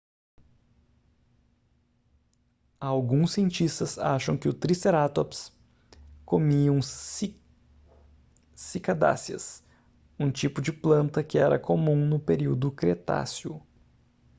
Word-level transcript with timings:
alguns 2.79 3.33
cientistas 3.33 3.99
acham 3.99 4.35
que 4.35 4.47
os 4.49 4.55
tricerátops 4.55 5.55
comiam 6.25 6.79
cicadáceas 8.55 9.63
um 10.19 10.31
tipo 10.31 10.59
de 10.59 10.73
planta 10.73 11.23
que 11.23 11.37
era 11.37 11.59
comum 11.59 12.03
no 12.07 12.19
período 12.19 12.71
cretáceo 12.71 13.61